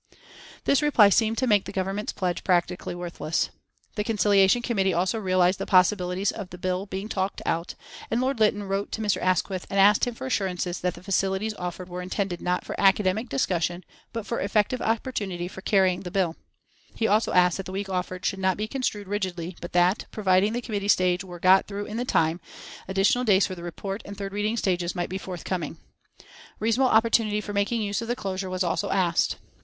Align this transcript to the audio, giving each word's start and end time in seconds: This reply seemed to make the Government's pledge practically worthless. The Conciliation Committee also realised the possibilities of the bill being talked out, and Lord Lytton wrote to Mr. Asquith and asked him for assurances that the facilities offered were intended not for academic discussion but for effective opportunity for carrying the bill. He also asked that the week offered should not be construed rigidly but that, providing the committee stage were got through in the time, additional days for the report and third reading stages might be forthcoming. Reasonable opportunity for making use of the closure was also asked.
This 0.63 0.81
reply 0.81 1.09
seemed 1.09 1.37
to 1.37 1.45
make 1.45 1.65
the 1.65 1.71
Government's 1.71 2.11
pledge 2.11 2.43
practically 2.43 2.95
worthless. 2.95 3.51
The 3.95 4.03
Conciliation 4.03 4.63
Committee 4.63 4.95
also 4.95 5.19
realised 5.19 5.59
the 5.59 5.67
possibilities 5.67 6.31
of 6.31 6.49
the 6.49 6.57
bill 6.57 6.87
being 6.87 7.07
talked 7.07 7.39
out, 7.45 7.75
and 8.09 8.19
Lord 8.19 8.39
Lytton 8.39 8.63
wrote 8.63 8.91
to 8.93 9.01
Mr. 9.01 9.21
Asquith 9.21 9.67
and 9.69 9.79
asked 9.79 10.05
him 10.07 10.15
for 10.15 10.25
assurances 10.25 10.79
that 10.81 10.95
the 10.95 11.03
facilities 11.03 11.53
offered 11.53 11.87
were 11.87 12.01
intended 12.01 12.41
not 12.41 12.65
for 12.65 12.73
academic 12.81 13.29
discussion 13.29 13.83
but 14.11 14.25
for 14.25 14.39
effective 14.39 14.81
opportunity 14.81 15.47
for 15.47 15.61
carrying 15.61 15.99
the 16.01 16.09
bill. 16.09 16.35
He 16.95 17.05
also 17.07 17.31
asked 17.31 17.57
that 17.57 17.67
the 17.67 17.71
week 17.71 17.87
offered 17.87 18.25
should 18.25 18.39
not 18.39 18.57
be 18.57 18.67
construed 18.67 19.07
rigidly 19.07 19.55
but 19.61 19.73
that, 19.73 20.07
providing 20.09 20.53
the 20.53 20.61
committee 20.61 20.87
stage 20.87 21.23
were 21.23 21.37
got 21.39 21.67
through 21.67 21.85
in 21.85 21.97
the 21.97 22.05
time, 22.05 22.41
additional 22.87 23.23
days 23.23 23.45
for 23.45 23.53
the 23.53 23.61
report 23.61 24.01
and 24.05 24.17
third 24.17 24.33
reading 24.33 24.57
stages 24.57 24.95
might 24.95 25.09
be 25.09 25.19
forthcoming. 25.19 25.77
Reasonable 26.57 26.89
opportunity 26.89 27.39
for 27.39 27.53
making 27.53 27.83
use 27.83 28.01
of 28.01 28.07
the 28.07 28.15
closure 28.15 28.49
was 28.49 28.63
also 28.63 28.89
asked. 28.89 29.35